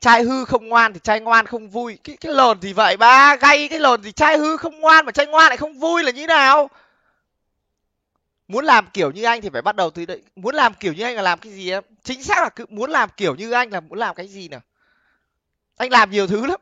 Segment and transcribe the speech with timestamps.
[0.00, 1.98] trai hư không ngoan thì trai ngoan không vui.
[2.04, 5.12] Cái cái lồn gì vậy, ba, gay cái lồn gì trai hư không ngoan mà
[5.12, 6.70] trai ngoan lại không vui là như nào?
[8.48, 11.04] Muốn làm kiểu như anh thì phải bắt đầu từ đấy muốn làm kiểu như
[11.04, 11.84] anh là làm cái gì em?
[12.02, 14.60] Chính xác là cứ muốn làm kiểu như anh là muốn làm cái gì nào?
[15.76, 16.60] Anh làm nhiều thứ lắm.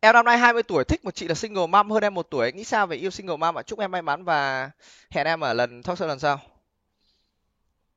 [0.00, 2.52] Em năm nay 20 tuổi, thích một chị là single mom hơn em một tuổi.
[2.52, 3.62] Nghĩ sao về yêu single mom ạ?
[3.62, 4.70] Chúc em may mắn và
[5.10, 6.40] hẹn em ở lần talk show lần sau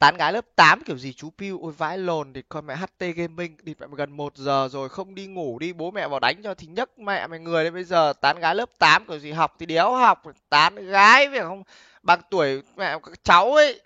[0.03, 2.99] tán gái lớp 8 kiểu gì chú piu, ôi vãi lồn, thì con mẹ ht
[3.15, 6.43] gaming, đi mẹ gần một giờ rồi, không đi ngủ, đi bố mẹ vào đánh
[6.43, 7.71] cho thì nhấc mẹ mày người đấy.
[7.71, 11.39] Bây giờ tán gái lớp 8 kiểu gì học thì đéo học tán gái phải
[11.39, 11.63] không,
[12.03, 13.81] bằng tuổi mẹ cháu ấy.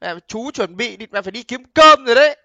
[0.00, 2.36] Mẹ chú chuẩn bị đi, mẹ phải đi kiếm cơm rồi đấy.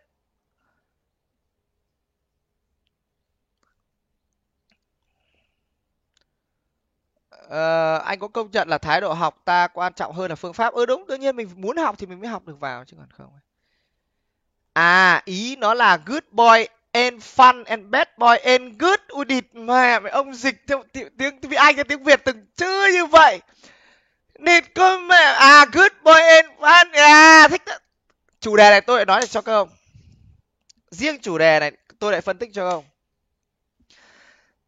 [7.55, 10.53] Ờ, anh có công nhận là thái độ học ta quan trọng hơn là phương
[10.53, 10.73] pháp.
[10.73, 12.97] Ơ ừ, đúng tự nhiên mình muốn học thì mình mới học được vào chứ
[12.99, 13.29] còn không
[14.75, 19.45] à ý nó là good boy and fun and bad boy and good ui địt
[19.53, 23.41] mẹ mày ông dịch theo tiếng tiếng anh tiếng việt từng chữ như vậy.
[24.39, 25.23] Địt cơ mẹ.
[25.39, 26.91] À good boy and fun.
[26.93, 27.73] À thích đó.
[28.39, 29.69] chủ đề này tôi lại nói cho các ông.
[30.91, 32.83] Riêng chủ đề này tôi lại phân tích cho ông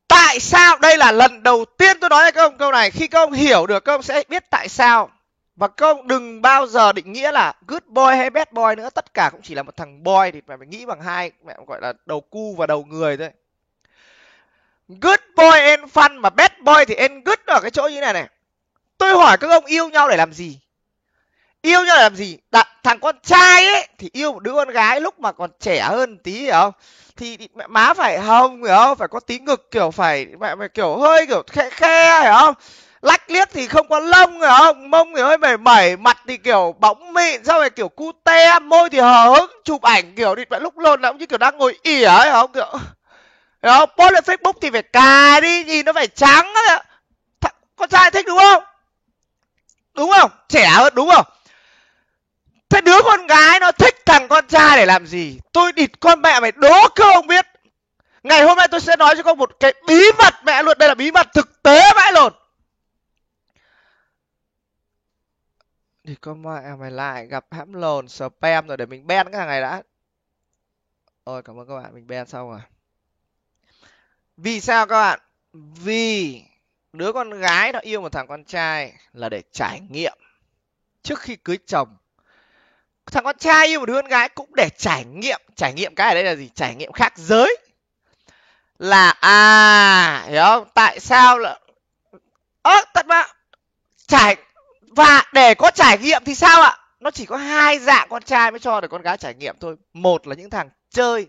[0.08, 0.78] tại sao?
[0.78, 2.92] Đây là lần đầu tiên tôi nói với các ông câu này.
[2.92, 5.10] Khi các ông hiểu được, các ông sẽ biết tại sao.
[5.56, 8.90] Và các ông đừng bao giờ định nghĩa là good boy hay bad boy nữa.
[8.90, 11.54] Tất cả cũng chỉ là một thằng boy thì mẹ phải nghĩ bằng hai, mẹ
[11.68, 13.30] gọi là đầu cu và đầu người thôi.
[14.88, 18.14] Good boy and fun, mà bad boy thì and good ở cái chỗ như này
[18.14, 18.28] này.
[18.98, 20.60] Tôi hỏi các ông yêu nhau để làm gì?
[21.68, 22.38] Yêu nhau là làm gì?
[22.52, 25.82] Đạ, thằng con trai ấy thì yêu một đứa con gái lúc mà còn trẻ
[25.82, 26.72] hơn tí hiểu không?
[27.18, 28.98] Thì mẹ má phải hồng hiểu không?
[28.98, 32.54] Phải có tí ngực kiểu phải mẹ mày kiểu hơi kiểu khe khe hiểu không?
[33.02, 34.92] Lách liếc thì không có lông hiểu không?
[34.92, 38.90] Mông thì hơi mẩy mẩy mặt thì kiểu bóng mịn sao rồi kiểu cute môi
[38.90, 41.58] thì hờ hững chụp ảnh kiểu đi mẹ lúc lôn là cũng như kiểu đang
[41.58, 42.52] ngồi ỉa ấy không?
[42.54, 42.72] Kiểu
[43.64, 43.90] hiểu không?
[43.98, 46.54] Post lên facebook thì phải cài đi nhìn nó phải trắng
[47.42, 48.64] Th- con trai thích đúng không?
[49.96, 50.32] Đúng không?
[50.50, 51.26] Trẻ hơn đúng không?
[52.70, 55.40] Thế đứa con gái nó thích thằng con trai để làm gì?
[55.54, 57.46] Tôi địt con mẹ mày đố cơ không biết.
[58.24, 60.78] Ngày hôm nay tôi sẽ nói cho con một cái bí mật mẹ luôn.
[60.78, 62.34] Đây là bí mật thực tế vãi lồn
[66.08, 69.48] thì con mẹ mày lại gặp hãm lồn, spam rồi để mình ban cái thằng
[69.48, 69.84] này đã.
[71.24, 71.94] Ôi, cảm ơn các bạn.
[71.94, 72.60] Mình ban xong rồi.
[74.38, 75.20] Vì sao các bạn?
[75.54, 76.44] Vì
[76.94, 80.18] đứa con gái nó yêu một thằng con trai là để trải nghiệm
[81.04, 81.98] trước khi cưới chồng
[83.12, 86.08] thằng con trai yêu một đứa con gái cũng để trải nghiệm trải nghiệm cái
[86.08, 86.50] ở đây là gì?
[86.56, 87.58] Trải nghiệm khác giới.
[88.80, 90.68] Là à hiểu không?
[90.74, 91.60] Tại sao là,
[92.62, 93.24] ơ tận mà
[94.08, 94.36] trải,
[94.82, 96.78] và để có trải nghiệm thì sao ạ?
[97.00, 99.76] Nó chỉ có hai dạng con trai mới cho được con gái trải nghiệm thôi.
[99.94, 101.28] Một là những thằng chơi.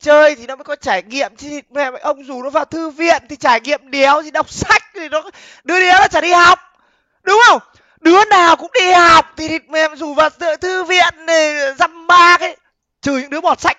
[0.00, 3.22] Chơi thì nó mới có trải nghiệm, chứ mẹ ông dù nó vào thư viện
[3.28, 5.22] thì trải nghiệm đéo gì đọc sách thì nó,
[5.64, 6.58] đứa đéo nó chả đi học.
[7.22, 7.60] Đúng không?
[8.06, 10.30] Đứa nào cũng đi học thì thịt mềm dù vào
[10.60, 12.56] thư viện này dăm ba cái,
[13.02, 13.78] trừ những đứa bọt sách.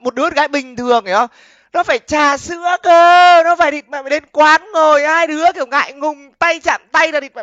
[0.00, 1.30] Một đứa gái bình thường, hiểu không?
[1.72, 5.52] Nó phải trà sữa cơ, nó phải thịt mẹ phải đến quán ngồi, hai đứa
[5.54, 7.42] kiểu ngại ngùng, tay chạm tay là thịt mẹ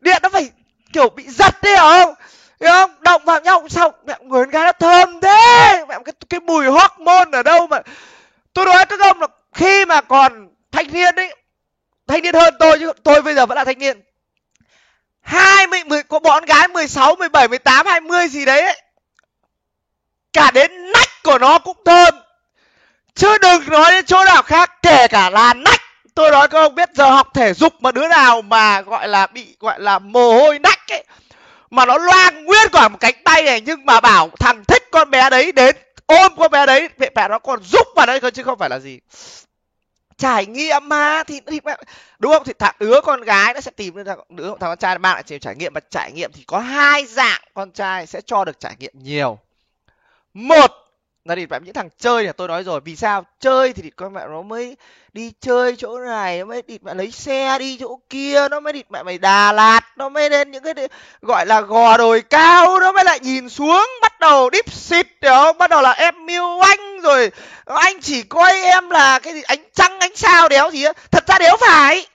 [0.00, 0.50] điện nó phải
[0.92, 2.14] kiểu bị giật đấy, hiểu không?
[2.60, 2.90] Hiểu không?
[3.00, 3.92] Động vào nhau xong.
[4.06, 5.84] Mẹ người con gái nó thơm thế.
[5.88, 7.80] Mẹ cái cái mùi hormone ở đâu mà
[8.52, 11.34] tôi nói các ông là khi mà còn thanh niên đấy
[12.06, 14.02] thanh niên hơn tôi chứ, tôi bây giờ vẫn là thanh niên.
[16.86, 18.80] 16, 17, 18, 20 gì đấy ấy.
[20.32, 22.14] Cả đến nách của nó cũng thơm.
[23.14, 25.80] Chứ đừng nói đến chỗ nào khác Kể cả là nách.
[26.14, 29.26] Tôi nói các ông biết giờ học thể dục Mà đứa nào mà gọi là
[29.26, 31.04] bị gọi là mồ hôi nách ấy
[31.70, 35.10] Mà nó loang nguyên cả một cánh tay này Nhưng mà bảo thằng thích con
[35.10, 35.76] bé đấy đến
[36.06, 38.78] Ôm con bé đấy Mẹ nó còn giúp vào đấy cơ chứ không phải là
[38.78, 39.00] gì
[40.18, 41.60] trải nghiệm mà thì, thì
[42.18, 42.44] đúng không?
[42.44, 45.14] Thì thằng đứa con gái nó sẽ tìm được thằng đứa thằng con trai bạn
[45.14, 48.60] lại trải nghiệm và trải nghiệm thì có hai dạng con trai sẽ cho được
[48.60, 49.38] trải nghiệm nhiều.
[50.34, 50.70] Một
[51.24, 53.24] là thì bạn những thằng chơi là tôi nói rồi vì sao?
[53.40, 54.76] Chơi thì con mẹ nó mới
[55.12, 58.72] đi chơi chỗ này nó mới địt mẹ lấy xe đi chỗ kia nó mới
[58.72, 60.74] địt mẹ mày đà lạt nó mới lên những cái
[61.22, 65.32] gọi là gò đồi cao nó mới lại nhìn xuống bắt đầu đíp xịt hiểu
[65.32, 65.58] không?
[65.58, 67.30] Bắt đầu là em yêu anh rồi,
[67.64, 70.92] anh chỉ coi em là cái gì, ánh trăng, ánh sao đéo gì á.
[71.10, 72.06] Thật ra đéo phải.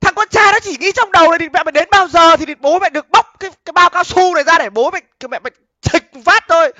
[0.00, 2.36] Thằng con trai nó chỉ nghĩ trong đầu là thì mẹ mày đến bao giờ
[2.36, 5.00] thì bố mẹ được bóc cái cái bao cao su này ra để bố mẹ
[5.30, 5.50] mẹ mày
[5.80, 6.72] chịch phát thôi.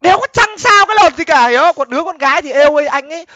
[0.00, 1.76] Đéo có chăng sao cái lột gì cả, hiểu không?
[1.76, 3.26] Còn đứa con gái thì êu ơi anh ấy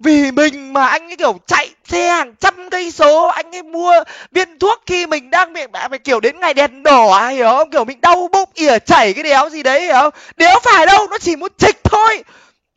[0.00, 3.92] vì mình mà anh ấy kiểu chạy xe hàng trăm cây số, anh ấy mua
[4.32, 7.70] viên thuốc khi mình đang bị mẹ mày kiểu đến ngày đèn đỏ, hiểu không?
[7.70, 10.14] Kiểu mình đau bụng, ỉa chảy cái đéo gì đấy, hiểu không?
[10.36, 12.24] Đéo phải đâu, nó chỉ muốn trịch thôi,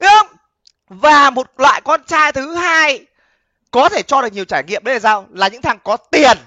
[0.01, 0.27] hiểu không?
[0.89, 3.05] Và một loại con trai thứ hai
[3.71, 4.83] có thể cho được nhiều trải nghiệm.
[4.83, 5.27] Đấy là sao?
[5.33, 6.37] Là những thằng có tiền.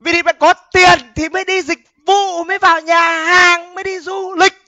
[0.00, 3.84] Vì thì phải có tiền thì mới đi dịch vụ, mới vào nhà hàng, mới
[3.84, 4.62] đi du lịch,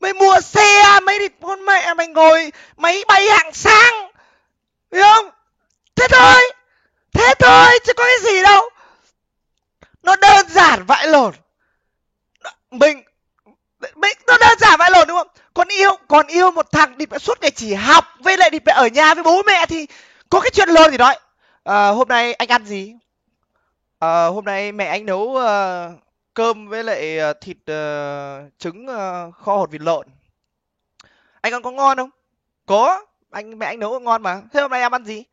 [0.00, 4.10] mới mua xe, mới đi con mẹ, mày ngồi máy bay hạng sang.
[4.92, 5.30] Hiểu không?
[5.96, 6.42] Thế thôi
[7.12, 8.70] thế thôi, chứ có cái gì đâu.
[10.02, 11.34] Nó đơn giản vãi lồn
[12.70, 13.02] mình
[13.94, 15.28] mình, nó đơn giản vãi lồn đúng không?
[15.54, 18.86] Con yêu còn yêu một thằng đi suốt ngày chỉ học với lại đi ở
[18.86, 19.86] nhà với bố mẹ thì
[20.28, 21.18] có cái chuyện lớn gì nói à,
[21.64, 22.94] ờ, hôm nay anh ăn gì?
[23.98, 26.00] À, hôm nay mẹ anh nấu uh,
[26.34, 30.06] cơm với lại uh, thịt uh, trứng uh, kho hột vịt lộn.
[31.40, 32.10] Anh ăn có ngon không?
[32.66, 34.42] Có anh mẹ anh nấu ngon mà.
[34.52, 35.24] Thế hôm nay em ăn gì?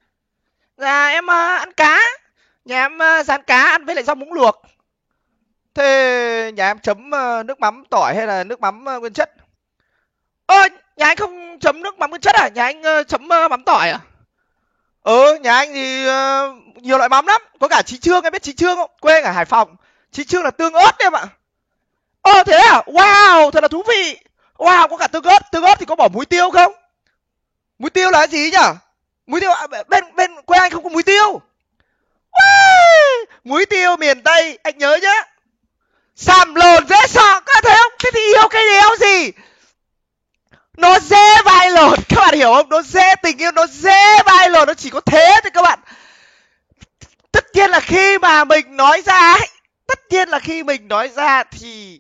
[0.78, 2.00] Dạ em uh, ăn cá.
[2.66, 4.62] Nhà em uh, rán cá ăn với lại rau muống luộc.
[5.74, 9.39] Thế nhà em chấm uh, nước mắm tỏi hay là nước mắm uh, nguyên chất?
[10.50, 12.48] Ơ nhà anh không chấm nước mắm nguyên chất à?
[12.48, 14.00] Nhà anh uh, chấm uh, mắm tỏi à?
[15.04, 17.42] Ừ nhà anh thì uh, nhiều loại mắm lắm.
[17.60, 18.92] Có cả trí trương em biết trí trương không?
[19.02, 19.76] Quê ở hải phòng.
[20.12, 21.28] Trí trương là tương ớt đấy em ạ.
[22.22, 22.82] Ơ thế à?
[22.86, 24.18] Wow thật là thú vị.
[24.58, 25.40] Wow có cả tương ớt.
[25.52, 26.74] Tương ớt thì có bỏ muối tiêu không?
[27.80, 28.68] Muối tiêu là cái gì nhỉ?
[29.28, 31.42] Muối tiêu à, bên bên quê anh không có muối tiêu.
[32.32, 35.24] Wow, muối tiêu miền tây anh nhớ nhá.
[36.16, 37.92] Sàm lồn dễ sợ các bạn thấy không?
[38.00, 39.32] Thế thì yêu cái đéo gì
[40.80, 42.70] nó dễ vai lồn các bạn hiểu không?
[42.70, 45.80] Nó dễ tình yêu nó dễ vai lồn nó chỉ có thế thôi các bạn.
[47.32, 49.48] Tất nhiên là khi mà mình nói ra ấy,
[49.88, 52.00] tất nhiên là khi mình nói ra thì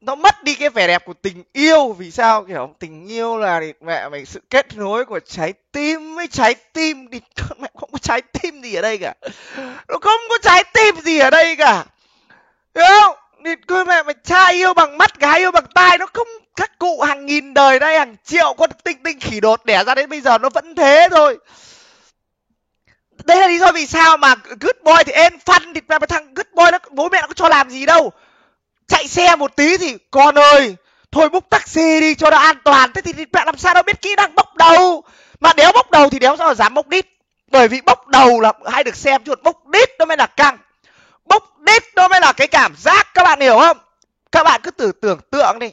[0.00, 1.92] nó mất đi cái vẻ đẹp của tình yêu.
[1.92, 2.44] Vì sao?
[2.44, 7.08] Kiểu tình yêu là mẹ mày sự kết nối của trái tim với trái tim
[7.12, 9.14] thì con mẹ không có trái tim gì ở đây cả.
[9.88, 11.84] Nó không có trái tim gì ở đây cả.
[12.74, 13.16] Hiểu không?
[13.44, 16.28] Thì con mẹ mày trai yêu bằng mắt gái yêu bằng tai nó không
[16.82, 20.10] cụ hàng nghìn đời nay hàng triệu con tinh tinh khỉ đột đẻ ra đến
[20.10, 21.38] bây giờ nó vẫn thế thôi.
[23.24, 26.34] Đấy là lý do vì sao mà good boy thì em phân thì mà thằng
[26.34, 28.12] good boy nó bố mẹ nó có cho làm gì đâu.
[28.88, 30.76] Chạy xe một tí thì con ơi
[31.12, 32.92] thôi búc taxi đi cho nó an toàn.
[32.92, 35.02] Thế thì, thì mẹ làm sao nó biết kỹ năng bốc đầu?
[35.40, 37.06] Mà đéo bốc đầu thì đéo sao dám bốc đít?
[37.46, 40.58] Bởi vì bốc đầu là hay được xem chuột bốc đít nó mới là căng.
[41.24, 43.76] Bốc đít nó mới là cái cảm giác các bạn hiểu không?
[44.32, 45.70] Các bạn cứ tưởng tưởng tượng đi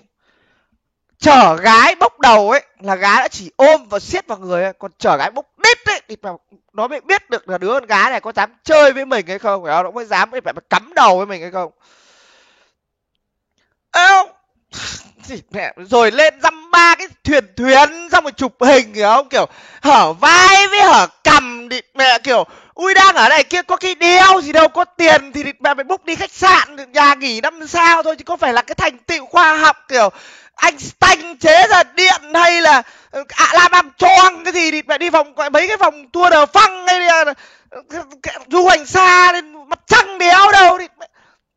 [1.20, 4.74] chở gái bốc đầu ấy, là gái đã chỉ ôm và siết vào người ấy.
[4.80, 6.16] còn chở gái bốc đít ấy, thì
[6.74, 9.40] nó mới biết được là đứa con gái này có dám chơi với mình hay
[9.40, 11.72] không phải không nó mới dám phải cắm đầu với mình hay không
[13.92, 14.30] không
[15.52, 19.46] mẹ, rồi lên dăm ba cái thuyền thuyền, xong rồi chụp hình, hiểu không kiểu,
[19.82, 21.49] hở vai với hở cằm
[21.82, 25.32] thì mẹ, kiểu, ui, đang ở đây, kia có cái đeo gì đâu, có tiền
[25.34, 28.54] thì mẹ phải book đi khách sạn, nhà nghỉ năm sao thôi, chứ có phải
[28.54, 30.10] là cái thành tựu khoa học, kiểu,
[30.56, 32.82] Einstein chế ra điện hay là
[33.12, 36.32] ừ, ạ la am choang cái gì thì mẹ đi vòng mấy cái vòng tour
[36.32, 37.24] đờ phăng hay là
[37.70, 38.04] ờ, ờ,
[38.48, 40.88] du hành xa lên mặt trăng đéo đâu thì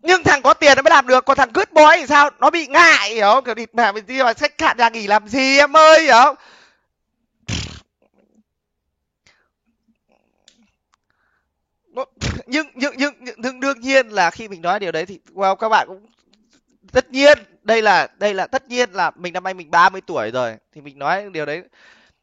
[0.03, 2.31] nhưng thằng có tiền nó mới làm được, còn thằng good boy thì sao?
[2.41, 3.45] Nó bị ngại, hiểu không?
[3.45, 6.13] Kiểu địt mẹ mình đi vào khách sạn nhà nghỉ làm gì em ơi, hiểu
[6.13, 6.37] không?
[12.47, 15.69] nhưng nhưng nhưng nhưng đương nhiên là khi mình nói điều đấy thì, wow, các
[15.69, 16.07] bạn cũng
[16.93, 20.31] tất nhiên, đây là đây là, tất nhiên là mình năm nay mình 30 tuổi
[20.31, 21.63] rồi thì mình nói điều đấy.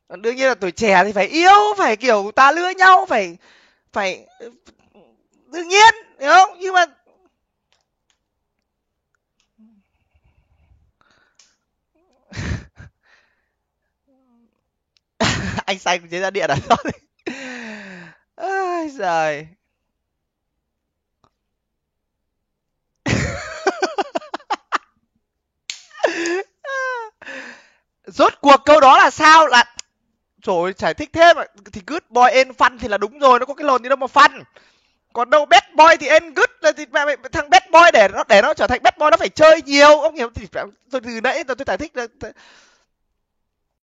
[0.10, 3.38] Đương nhiên là tuổi trẻ thì phải yêu, phải kiểu ta lứa nhau, phải
[3.94, 4.52] phải ừ,
[5.54, 6.58] đương nhiên, hiểu không?
[6.60, 6.86] Nhưng mà
[15.66, 16.56] anh xanh chế ra điện à?
[18.36, 19.48] Ôi giời.
[28.12, 29.48] Rốt cuộc câu đó là sao?
[29.48, 29.66] Là
[30.42, 31.38] rồi giải thích thêm
[31.74, 33.96] thì good boy en fun thì là đúng rồi nó có cái lồn gì đâu
[33.96, 34.44] mà fun.
[35.14, 38.08] Còn đâu bad boy thì en good là thì mẹ, mẹ thằng bad boy để
[38.14, 40.02] nó để nó trở thành bad boy nó phải chơi nhiều.
[40.02, 40.48] Ông hiểu thì
[40.92, 42.08] tôi từ nãy tôi, tôi giải thích là